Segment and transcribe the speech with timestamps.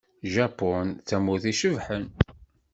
[0.33, 2.05] Japun d tamurt icebḥen.